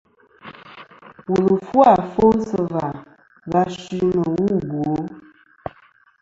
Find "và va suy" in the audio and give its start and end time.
2.73-3.99